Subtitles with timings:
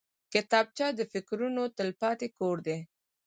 [0.33, 2.77] کتابچه د فکرونو تلپاتې کور دی